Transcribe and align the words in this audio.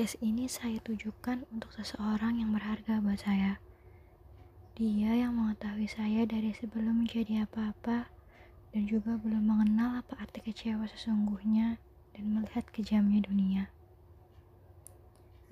Podcast 0.00 0.24
ini 0.24 0.48
saya 0.48 0.80
tujukan 0.80 1.44
untuk 1.52 1.76
seseorang 1.76 2.40
yang 2.40 2.56
berharga 2.56 3.04
buat 3.04 3.20
saya. 3.20 3.60
Dia 4.72 5.12
yang 5.12 5.36
mengetahui 5.36 5.92
saya 5.92 6.24
dari 6.24 6.56
sebelum 6.56 7.04
menjadi 7.04 7.44
apa-apa 7.44 8.08
dan 8.72 8.88
juga 8.88 9.20
belum 9.20 9.44
mengenal 9.44 10.00
apa 10.00 10.16
arti 10.24 10.40
kecewa 10.40 10.88
sesungguhnya 10.88 11.76
dan 12.16 12.32
melihat 12.32 12.64
kejamnya 12.72 13.20
dunia. 13.28 13.68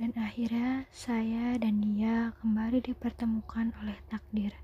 Dan 0.00 0.16
akhirnya 0.16 0.88
saya 0.96 1.60
dan 1.60 1.84
dia 1.84 2.32
kembali 2.40 2.80
dipertemukan 2.80 3.76
oleh 3.84 4.00
takdir. 4.08 4.56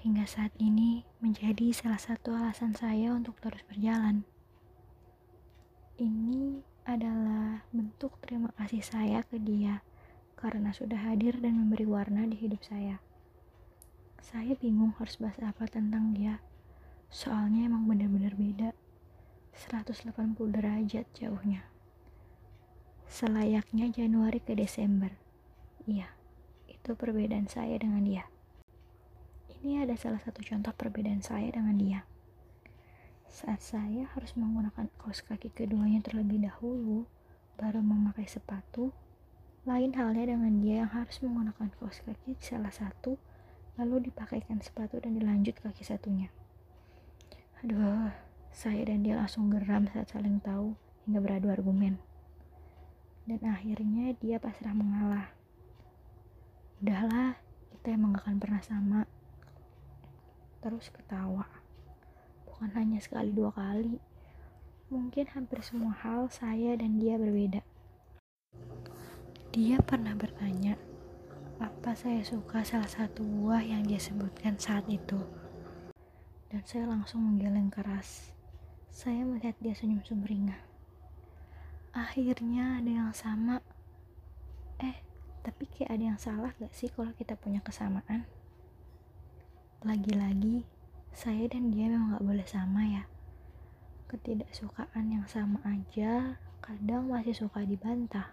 Hingga 0.00 0.24
saat 0.24 0.56
ini 0.56 1.04
menjadi 1.20 1.76
salah 1.76 2.00
satu 2.00 2.32
alasan 2.32 2.72
saya 2.72 3.12
untuk 3.12 3.36
terus 3.44 3.60
berjalan. 3.68 4.24
Ini 6.00 6.64
adalah 6.88 7.29
bentuk 8.00 8.16
terima 8.24 8.48
kasih 8.56 8.80
saya 8.80 9.20
ke 9.28 9.36
dia 9.36 9.84
karena 10.32 10.72
sudah 10.72 10.96
hadir 11.04 11.36
dan 11.36 11.60
memberi 11.60 11.84
warna 11.84 12.24
di 12.24 12.32
hidup 12.32 12.64
saya. 12.64 12.96
Saya 14.24 14.56
bingung 14.56 14.96
harus 14.96 15.20
bahas 15.20 15.36
apa 15.44 15.68
tentang 15.68 16.16
dia. 16.16 16.40
Soalnya 17.12 17.68
emang 17.68 17.84
benar-benar 17.84 18.32
beda. 18.40 18.72
180 19.52 20.16
derajat 20.32 21.12
jauhnya. 21.12 21.68
Selayaknya 23.04 23.92
Januari 23.92 24.40
ke 24.40 24.56
Desember. 24.56 25.12
Iya, 25.84 26.08
itu 26.72 26.96
perbedaan 26.96 27.52
saya 27.52 27.76
dengan 27.76 28.00
dia. 28.00 28.24
Ini 29.60 29.84
ada 29.84 29.92
salah 30.00 30.24
satu 30.24 30.40
contoh 30.40 30.72
perbedaan 30.72 31.20
saya 31.20 31.52
dengan 31.52 31.76
dia. 31.76 32.08
Saat 33.28 33.60
saya 33.60 34.08
harus 34.16 34.32
menggunakan 34.40 34.88
kaos 34.96 35.20
kaki 35.20 35.52
keduanya 35.52 36.00
terlebih 36.00 36.48
dahulu, 36.48 37.04
baru 37.60 37.84
memakai 37.84 38.24
sepatu, 38.24 38.88
lain 39.68 39.92
halnya 39.92 40.32
dengan 40.32 40.64
dia 40.64 40.88
yang 40.88 40.90
harus 40.96 41.20
menggunakan 41.20 41.68
kaos 41.76 42.00
kaki 42.00 42.40
salah 42.40 42.72
satu, 42.72 43.20
lalu 43.76 44.08
dipakaikan 44.08 44.64
sepatu 44.64 44.96
dan 44.96 45.20
dilanjut 45.20 45.60
kaki 45.60 45.84
satunya. 45.84 46.32
Aduh, 47.60 48.08
saya 48.48 48.88
dan 48.88 49.04
dia 49.04 49.20
langsung 49.20 49.52
geram 49.52 49.84
saat 49.92 50.08
saling 50.08 50.40
tahu 50.40 50.72
hingga 51.04 51.20
beradu 51.20 51.52
argumen. 51.52 52.00
Dan 53.28 53.44
akhirnya 53.44 54.16
dia 54.16 54.40
pasrah 54.40 54.72
mengalah. 54.72 55.28
Udahlah, 56.80 57.36
kita 57.76 57.92
emang 57.92 58.16
gak 58.16 58.24
akan 58.24 58.36
pernah 58.40 58.62
sama. 58.64 59.04
Terus 60.64 60.88
ketawa 60.88 61.44
bukan 62.48 62.76
hanya 62.76 63.00
sekali 63.00 63.32
dua 63.32 63.52
kali. 63.52 64.00
Mungkin 64.90 65.22
hampir 65.38 65.62
semua 65.62 65.94
hal 66.02 66.26
saya 66.34 66.74
dan 66.74 66.98
dia 66.98 67.14
berbeda. 67.14 67.62
Dia 69.54 69.78
pernah 69.86 70.18
bertanya, 70.18 70.74
apa 71.62 71.94
saya 71.94 72.26
suka 72.26 72.66
salah 72.66 72.90
satu 72.90 73.22
buah 73.22 73.62
yang 73.62 73.86
dia 73.86 74.02
sebutkan 74.02 74.58
saat 74.58 74.82
itu. 74.90 75.22
Dan 76.50 76.66
saya 76.66 76.90
langsung 76.90 77.22
menggeleng 77.22 77.70
keras. 77.70 78.34
Saya 78.90 79.22
melihat 79.22 79.54
dia 79.62 79.78
senyum 79.78 80.02
sumringah. 80.02 80.58
Akhirnya 81.94 82.82
ada 82.82 82.90
yang 82.90 83.14
sama. 83.14 83.62
Eh, 84.82 84.98
tapi 85.46 85.70
kayak 85.70 85.94
ada 85.94 86.02
yang 86.02 86.18
salah 86.18 86.50
gak 86.58 86.74
sih 86.74 86.90
kalau 86.90 87.14
kita 87.14 87.38
punya 87.38 87.62
kesamaan? 87.62 88.26
Lagi-lagi, 89.86 90.66
saya 91.14 91.46
dan 91.46 91.70
dia 91.70 91.86
memang 91.86 92.18
gak 92.18 92.26
boleh 92.26 92.48
sama 92.50 92.82
ya 92.90 93.06
ketidaksukaan 94.10 95.06
yang 95.06 95.22
sama 95.30 95.62
aja 95.62 96.34
kadang 96.58 97.06
masih 97.06 97.30
suka 97.30 97.62
dibantah. 97.62 98.26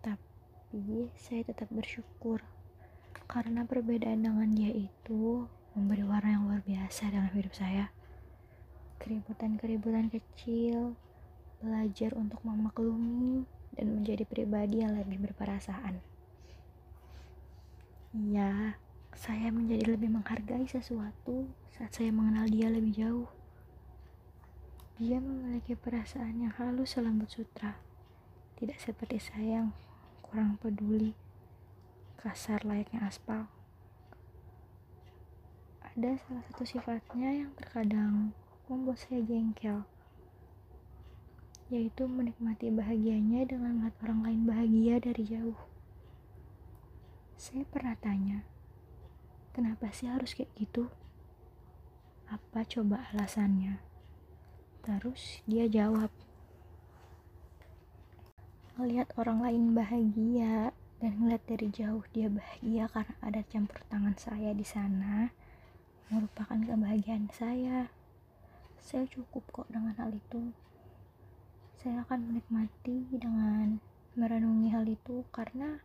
Tapi 0.00 1.12
saya 1.20 1.44
tetap 1.44 1.68
bersyukur 1.68 2.40
karena 3.28 3.68
perbedaan 3.68 4.24
dengan 4.24 4.48
dia 4.48 4.72
itu 4.72 5.44
memberi 5.76 6.00
warna 6.08 6.32
yang 6.32 6.48
luar 6.48 6.64
biasa 6.64 7.12
dalam 7.12 7.28
hidup 7.36 7.52
saya. 7.52 7.92
Keributan-keributan 9.04 10.08
kecil, 10.08 10.96
belajar 11.64 12.12
untuk 12.12 12.44
memaklumi, 12.44 13.48
dan 13.74 14.00
menjadi 14.00 14.22
pribadi 14.22 14.84
yang 14.84 14.94
lebih 14.94 15.18
berperasaan. 15.30 15.98
Iya, 18.14 18.78
saya 19.14 19.50
menjadi 19.50 19.98
lebih 19.98 20.14
menghargai 20.14 20.66
sesuatu 20.70 21.50
saat 21.74 21.90
saya 21.90 22.14
mengenal 22.14 22.46
dia 22.46 22.70
lebih 22.70 22.94
jauh. 22.94 23.30
Dia 24.94 25.18
memiliki 25.18 25.74
perasaan 25.74 26.46
yang 26.46 26.54
halus 26.54 26.94
selembut 26.94 27.26
sutra, 27.34 27.74
tidak 28.54 28.78
seperti 28.78 29.18
saya 29.18 29.66
yang 29.66 29.70
kurang 30.22 30.54
peduli, 30.62 31.18
kasar 32.22 32.62
layaknya 32.62 33.02
aspal. 33.02 33.50
Ada 35.82 36.18
salah 36.22 36.42
satu 36.46 36.62
sifatnya 36.62 37.30
yang 37.34 37.50
terkadang 37.58 38.34
membuat 38.70 39.02
saya 39.02 39.22
jengkel 39.26 39.82
yaitu 41.72 42.04
menikmati 42.04 42.68
bahagianya 42.68 43.48
dengan 43.48 43.80
melihat 43.80 43.96
orang 44.04 44.20
lain 44.26 44.40
bahagia 44.44 45.00
dari 45.00 45.24
jauh. 45.24 45.60
Saya 47.40 47.64
pernah 47.68 47.96
tanya, 47.96 48.44
kenapa 49.56 49.88
sih 49.92 50.08
harus 50.08 50.36
kayak 50.36 50.52
gitu? 50.56 50.92
Apa 52.28 52.64
coba 52.68 53.08
alasannya? 53.12 53.80
Terus 54.84 55.40
dia 55.48 55.64
jawab, 55.64 56.12
melihat 58.74 59.08
orang 59.14 59.38
lain 59.38 59.64
bahagia 59.72 60.74
dan 60.98 61.12
melihat 61.20 61.42
dari 61.46 61.68
jauh 61.70 62.02
dia 62.10 62.26
bahagia 62.26 62.90
karena 62.90 63.14
ada 63.22 63.40
campur 63.46 63.80
tangan 63.86 64.16
saya 64.18 64.50
di 64.50 64.66
sana, 64.66 65.30
merupakan 66.10 66.58
kebahagiaan 66.58 67.30
saya. 67.30 67.88
Saya 68.84 69.08
cukup 69.08 69.44
kok 69.48 69.68
dengan 69.72 69.96
hal 69.96 70.12
itu. 70.12 70.52
Saya 71.84 72.00
akan 72.00 72.32
menikmati 72.32 73.04
dengan 73.12 73.76
merenungi 74.16 74.72
hal 74.72 74.88
itu 74.88 75.20
karena 75.28 75.84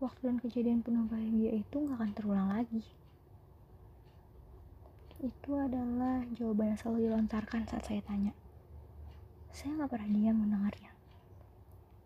waktu 0.00 0.24
dan 0.24 0.40
kejadian 0.40 0.80
penuh 0.80 1.04
bahagia 1.04 1.52
itu 1.52 1.84
gak 1.84 2.00
akan 2.00 2.12
terulang 2.16 2.48
lagi. 2.48 2.80
Itu 5.20 5.60
adalah 5.60 6.24
jawaban 6.32 6.72
yang 6.72 6.80
selalu 6.80 7.12
dilontarkan 7.12 7.68
saat 7.68 7.84
saya 7.84 8.00
tanya. 8.08 8.32
Saya 9.52 9.84
gak 9.84 9.92
pernah 9.92 10.08
diam 10.08 10.40
mendengarnya. 10.40 10.96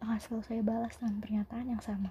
Akan 0.03 0.19
selalu 0.19 0.43
saya 0.43 0.63
balas 0.67 0.99
dengan 0.99 1.23
pernyataan 1.23 1.67
yang 1.71 1.79
sama. 1.79 2.11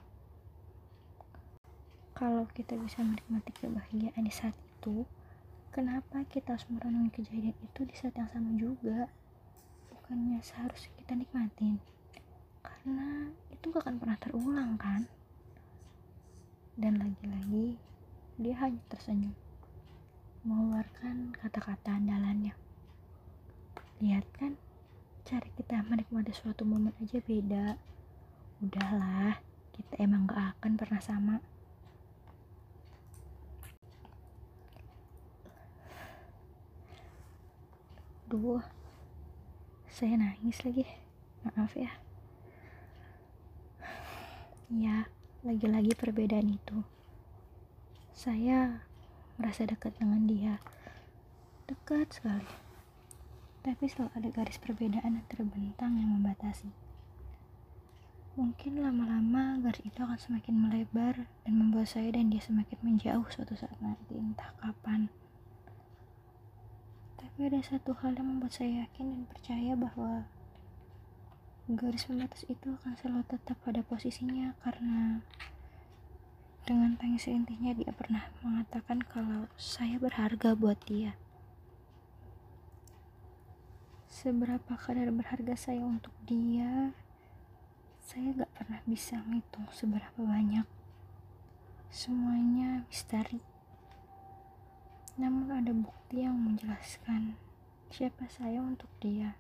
Kalau 2.15 2.47
kita 2.55 2.79
bisa 2.79 3.03
menikmati 3.03 3.51
kebahagiaan 3.51 4.23
di 4.23 4.31
saat 4.31 4.55
itu, 4.55 5.03
Kenapa 5.71 6.27
kita 6.27 6.59
harus 6.59 6.67
merenungi 6.67 7.15
kejadian 7.15 7.55
itu 7.63 7.87
di 7.87 7.95
saat 7.95 8.11
yang 8.19 8.27
sama 8.27 8.51
juga? 8.59 9.07
Bukannya 10.11 10.43
seharusnya 10.43 10.91
kita 10.99 11.15
nikmatin. 11.15 11.79
Karena 12.59 13.31
itu 13.47 13.71
gak 13.71 13.87
akan 13.87 13.95
pernah 13.95 14.19
terulang 14.19 14.75
kan? 14.75 15.07
Dan 16.75 16.99
lagi-lagi, 16.99 17.79
dia 18.35 18.59
hanya 18.59 18.83
tersenyum. 18.91 19.31
Mengeluarkan 20.43 21.31
kata-kata 21.39 21.95
andalannya. 21.95 22.51
Lihat 24.03 24.27
kan, 24.35 24.59
cara 25.23 25.47
kita 25.55 25.79
menikmati 25.87 26.35
suatu 26.35 26.67
momen 26.67 26.91
aja 26.99 27.23
beda. 27.23 27.79
Udahlah, 28.59 29.39
kita 29.71 29.95
emang 29.95 30.27
gak 30.27 30.59
akan 30.59 30.75
pernah 30.75 30.99
sama. 30.99 31.39
Aduh, 38.27 38.59
saya 40.01 40.17
nangis 40.17 40.57
lagi. 40.65 40.81
Maaf 41.45 41.77
ya. 41.77 41.93
Ya, 44.73 45.05
lagi-lagi 45.45 45.93
perbedaan 45.93 46.57
itu. 46.57 46.81
Saya 48.09 48.81
merasa 49.37 49.69
dekat 49.69 49.93
dengan 50.01 50.25
dia. 50.25 50.57
Dekat 51.69 52.17
sekali. 52.17 52.49
Tapi 53.61 53.85
selalu 53.85 54.09
ada 54.17 54.29
garis 54.33 54.57
perbedaan 54.57 55.21
yang 55.21 55.27
terbentang 55.29 55.93
yang 55.93 56.09
membatasi. 56.17 56.73
Mungkin 58.33 58.81
lama-lama 58.81 59.61
garis 59.61 59.85
itu 59.85 60.01
akan 60.01 60.17
semakin 60.17 60.65
melebar 60.65 61.29
dan 61.45 61.53
membuat 61.53 61.93
saya 61.93 62.09
dan 62.09 62.33
dia 62.33 62.41
semakin 62.41 62.81
menjauh 62.81 63.29
suatu 63.29 63.53
saat 63.53 63.77
nanti 63.77 64.17
entah 64.17 64.49
kapan. 64.57 65.13
Tapi 67.41 67.57
ada 67.57 67.65
satu 67.65 67.97
hal 67.97 68.13
yang 68.21 68.37
membuat 68.37 68.53
saya 68.53 68.85
yakin 68.85 69.17
dan 69.17 69.21
percaya 69.25 69.73
bahwa 69.73 70.29
garis 71.65 72.05
pembatas 72.05 72.45
itu 72.45 72.69
akan 72.69 72.93
selalu 73.01 73.25
tetap 73.25 73.57
pada 73.65 73.81
posisinya 73.81 74.53
karena 74.61 75.25
Dengan 76.69 76.93
tangis 77.01 77.25
intinya 77.25 77.73
dia 77.73 77.89
pernah 77.97 78.29
mengatakan 78.45 79.01
kalau 79.01 79.49
saya 79.57 79.97
berharga 79.97 80.53
buat 80.53 80.77
dia. 80.85 81.17
Seberapa 84.05 84.77
kadar 84.77 85.09
berharga 85.09 85.57
saya 85.57 85.81
untuk 85.81 86.13
dia, 86.29 86.93
saya 88.05 88.37
gak 88.37 88.53
pernah 88.53 88.85
bisa 88.85 89.17
ngitung 89.25 89.65
seberapa 89.73 90.21
banyak. 90.21 90.69
Semuanya 91.89 92.85
misteri. 92.85 93.50
Namun 95.19 95.51
ada 95.51 95.75
bukti 95.75 96.23
yang 96.23 96.39
menjelaskan 96.39 97.35
siapa 97.91 98.23
saya 98.31 98.63
untuk 98.63 98.87
dia. 99.03 99.35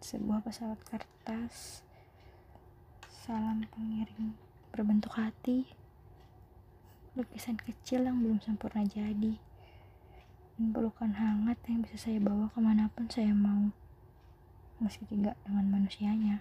Sebuah 0.00 0.40
pesawat 0.40 0.80
kertas, 0.88 1.84
salam 3.04 3.68
pengirim 3.74 4.38
berbentuk 4.72 5.12
hati, 5.20 5.68
lukisan 7.12 7.60
kecil 7.60 8.08
yang 8.08 8.24
belum 8.24 8.40
sempurna 8.40 8.84
jadi, 8.84 9.36
dan 10.56 10.72
pelukan 10.72 11.12
hangat 11.12 11.60
yang 11.68 11.84
bisa 11.84 11.96
saya 12.08 12.20
bawa 12.20 12.48
ke 12.52 12.60
mana 12.60 12.88
pun 12.92 13.08
saya 13.12 13.36
mau, 13.36 13.72
meski 14.80 15.04
tidak 15.04 15.36
dengan 15.44 15.68
manusianya. 15.68 16.40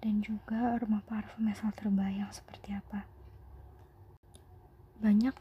Dan 0.00 0.24
juga 0.24 0.76
aroma 0.76 1.04
parfum 1.04 1.48
yang 1.48 1.72
terbayang 1.76 2.32
seperti 2.32 2.72
apa. 2.72 3.19
Banyak 5.00 5.32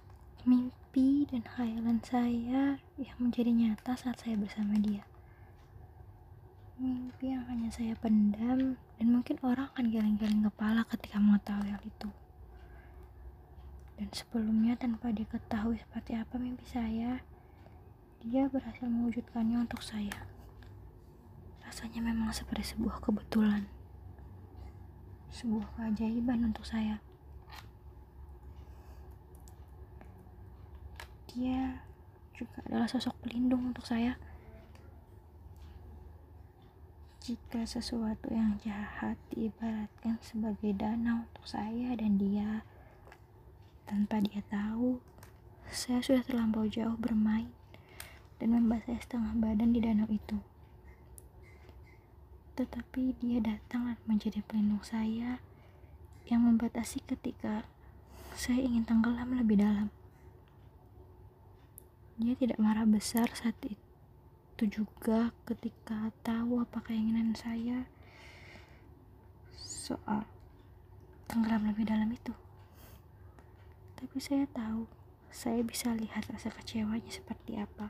mimpi 0.47 1.27
dan 1.27 1.43
khayalan 1.43 1.99
saya 1.99 2.79
yang 2.95 3.17
menjadi 3.19 3.51
nyata 3.51 3.91
saat 3.99 4.15
saya 4.23 4.39
bersama 4.39 4.79
dia. 4.79 5.03
Mimpi 6.79 7.35
yang 7.35 7.43
hanya 7.51 7.67
saya 7.67 7.91
pendam 7.99 8.79
dan 8.79 9.07
mungkin 9.11 9.35
orang 9.43 9.67
akan 9.75 9.91
geleng-geleng 9.91 10.47
kepala 10.47 10.87
ketika 10.87 11.19
mengetahui 11.19 11.75
hal 11.75 11.83
itu. 11.83 12.07
Dan 13.99 14.07
sebelumnya 14.15 14.79
tanpa 14.79 15.11
diketahui 15.11 15.75
seperti 15.75 16.15
apa 16.15 16.39
mimpi 16.39 16.63
saya 16.63 17.19
dia 18.23 18.47
berhasil 18.47 18.87
mewujudkannya 18.87 19.59
untuk 19.59 19.83
saya. 19.83 20.23
Rasanya 21.67 21.99
memang 21.99 22.31
seperti 22.31 22.79
sebuah 22.79 23.03
kebetulan. 23.03 23.67
Sebuah 25.35 25.67
keajaiban 25.75 26.47
untuk 26.47 26.63
saya 26.63 27.03
dia 31.39 31.87
juga 32.35 32.59
adalah 32.67 32.91
sosok 32.91 33.15
pelindung 33.23 33.71
untuk 33.71 33.87
saya 33.87 34.19
jika 37.29 37.61
sesuatu 37.61 38.33
yang 38.33 38.57
jahat 38.57 39.13
diibaratkan 39.29 40.17
sebagai 40.17 40.73
danau 40.73 41.29
untuk 41.29 41.45
saya 41.45 41.93
dan 41.93 42.17
dia, 42.17 42.65
tanpa 43.85 44.17
dia 44.17 44.41
tahu, 44.49 44.97
saya 45.69 46.01
sudah 46.01 46.25
terlampau 46.25 46.65
jauh 46.65 46.97
bermain 46.97 47.53
dan 48.41 48.57
membasahi 48.57 48.97
setengah 49.05 49.37
badan 49.37 49.77
di 49.77 49.79
danau 49.83 50.09
itu. 50.09 50.41
Tetapi 52.57 53.21
dia 53.21 53.37
datang 53.45 53.93
dan 53.93 54.01
menjadi 54.09 54.41
pelindung 54.49 54.81
saya 54.81 55.37
yang 56.25 56.49
membatasi 56.49 57.05
ketika 57.05 57.61
saya 58.33 58.65
ingin 58.65 58.89
tenggelam 58.89 59.37
lebih 59.37 59.61
dalam. 59.61 59.93
Dia 62.19 62.35
tidak 62.35 62.59
marah 62.59 62.83
besar 62.83 63.31
saat 63.31 63.55
itu 63.63 64.63
juga 64.67 65.31
ketika 65.47 66.11
tahu 66.19 66.59
apa 66.59 66.83
keinginan 66.83 67.31
saya 67.31 67.87
soal 69.55 70.27
tenggelam 71.31 71.63
lebih 71.71 71.87
dalam 71.87 72.11
itu. 72.11 72.35
Tapi 73.95 74.19
saya 74.19 74.43
tahu, 74.51 74.91
saya 75.31 75.63
bisa 75.63 75.95
lihat 75.95 76.27
rasa 76.27 76.51
kecewanya 76.51 77.07
seperti 77.07 77.55
apa. 77.55 77.87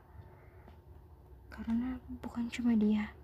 Karena 1.49 1.97
bukan 2.21 2.53
cuma 2.53 2.77
dia, 2.77 3.17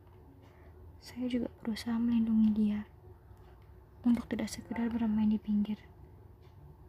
saya 1.05 1.29
juga 1.29 1.53
berusaha 1.61 2.01
melindungi 2.01 2.49
dia 2.49 2.89
untuk 4.01 4.25
tidak 4.25 4.49
sekedar 4.49 4.89
bermain 4.89 5.29
di 5.29 5.37
pinggir, 5.37 5.77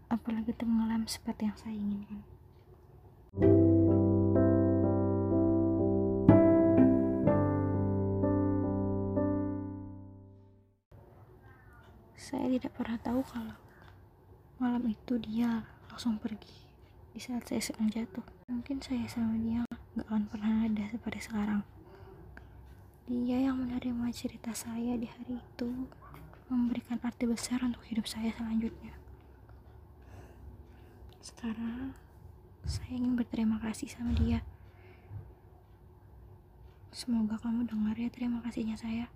apalagi 0.08 0.56
tenggelam 0.56 1.04
seperti 1.04 1.52
yang 1.52 1.58
saya 1.60 1.76
inginkan. 1.76 2.35
Tidak 12.56 12.72
pernah 12.72 12.96
tahu 13.04 13.20
kalau 13.28 13.52
malam 14.56 14.88
itu 14.88 15.20
dia 15.20 15.68
langsung 15.92 16.16
pergi 16.16 16.64
di 17.12 17.20
saat 17.20 17.44
saya 17.44 17.60
sedang 17.60 17.92
jatuh. 17.92 18.24
Mungkin 18.48 18.80
saya 18.80 19.04
sama 19.12 19.36
dia 19.36 19.60
gak 19.92 20.08
akan 20.08 20.24
pernah 20.24 20.64
ada 20.64 20.88
seperti 20.88 21.20
sekarang. 21.28 21.60
Dia 23.04 23.44
yang 23.44 23.60
menerima 23.60 24.08
cerita 24.16 24.56
saya 24.56 24.96
di 24.96 25.04
hari 25.04 25.36
itu 25.36 25.68
memberikan 26.48 26.96
arti 27.04 27.28
besar 27.28 27.60
untuk 27.60 27.84
hidup 27.92 28.08
saya 28.08 28.32
selanjutnya. 28.32 28.96
Sekarang 31.20 31.92
saya 32.64 32.96
ingin 32.96 33.20
berterima 33.20 33.60
kasih 33.60 33.92
sama 33.92 34.16
dia. 34.16 34.40
Semoga 36.88 37.36
kamu 37.36 37.68
dengar 37.68 38.00
ya 38.00 38.08
terima 38.08 38.40
kasihnya 38.40 38.80
saya. 38.80 39.12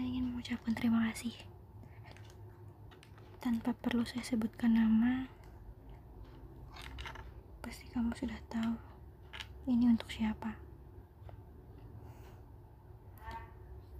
Saya 0.00 0.16
ingin 0.16 0.32
mengucapkan 0.32 0.72
terima 0.72 1.12
kasih. 1.12 1.36
Tanpa 3.36 3.76
perlu 3.76 4.00
saya 4.08 4.24
sebutkan 4.24 4.72
nama, 4.72 5.28
pasti 7.60 7.84
kamu 7.92 8.16
sudah 8.16 8.40
tahu 8.48 8.80
ini 9.68 9.92
untuk 9.92 10.08
siapa. 10.08 10.56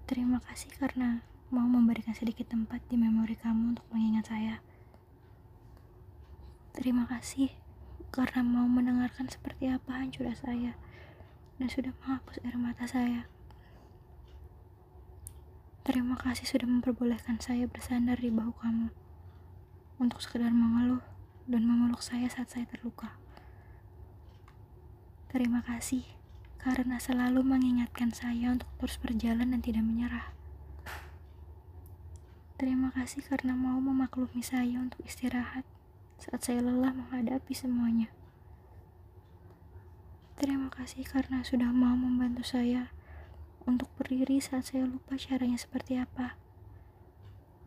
Terima 0.09 0.41
kasih 0.41 0.73
karena 0.81 1.21
mau 1.53 1.69
memberikan 1.69 2.17
sedikit 2.17 2.49
tempat 2.49 2.81
di 2.89 2.97
memori 2.97 3.37
kamu 3.37 3.77
untuk 3.77 3.85
mengingat 3.93 4.33
saya. 4.33 4.65
Terima 6.73 7.05
kasih 7.13 7.53
karena 8.09 8.41
mau 8.41 8.65
mendengarkan 8.65 9.29
seperti 9.29 9.69
apa 9.69 10.01
hancurnya 10.01 10.33
saya 10.33 10.73
dan 11.61 11.69
sudah 11.69 11.93
menghapus 12.01 12.41
air 12.41 12.57
mata 12.57 12.89
saya. 12.89 13.29
Terima 15.81 16.13
kasih 16.13 16.45
sudah 16.45 16.69
memperbolehkan 16.69 17.41
saya 17.41 17.65
bersandar 17.65 18.21
di 18.21 18.29
bahu 18.29 18.53
kamu 18.61 18.93
untuk 19.97 20.21
sekedar 20.21 20.53
mengeluh 20.53 21.01
dan 21.49 21.65
memeluk 21.65 22.05
saya 22.05 22.29
saat 22.29 22.53
saya 22.53 22.69
terluka. 22.69 23.17
Terima 25.33 25.65
kasih 25.65 26.05
karena 26.61 27.01
selalu 27.01 27.41
mengingatkan 27.41 28.13
saya 28.13 28.53
untuk 28.53 28.69
terus 28.77 29.01
berjalan 29.01 29.57
dan 29.57 29.65
tidak 29.65 29.81
menyerah. 29.81 30.37
Terima 32.61 32.93
kasih 32.93 33.25
karena 33.25 33.57
mau 33.57 33.81
memaklumi 33.81 34.45
saya 34.45 34.85
untuk 34.85 35.01
istirahat 35.09 35.65
saat 36.21 36.45
saya 36.45 36.61
lelah 36.61 36.93
menghadapi 36.93 37.57
semuanya. 37.57 38.13
Terima 40.37 40.69
kasih 40.69 41.09
karena 41.09 41.41
sudah 41.41 41.73
mau 41.73 41.97
membantu 41.97 42.45
saya 42.45 42.93
untuk 43.69 43.89
berdiri 44.01 44.41
saat 44.41 44.69
saya 44.69 44.87
lupa 44.89 45.19
caranya 45.19 45.59
seperti 45.61 46.01
apa 46.01 46.37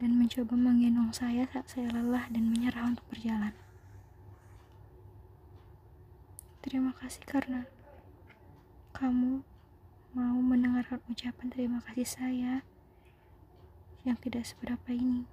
dan 0.02 0.18
mencoba 0.18 0.58
menggendong 0.58 1.14
saya 1.14 1.46
saat 1.52 1.70
saya 1.70 1.92
lelah 1.94 2.26
dan 2.34 2.50
menyerah 2.50 2.90
untuk 2.90 3.06
berjalan. 3.12 3.54
Terima 6.64 6.96
kasih 6.98 7.22
karena 7.28 7.68
kamu 8.96 9.44
mau 10.16 10.38
mendengarkan 10.40 11.04
ucapan 11.12 11.48
terima 11.52 11.80
kasih 11.86 12.08
saya 12.08 12.54
yang 14.08 14.18
tidak 14.18 14.48
seberapa 14.48 14.90
ini. 14.94 15.28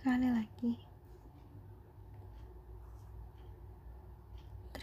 sekali 0.00 0.32
lagi. 0.32 0.89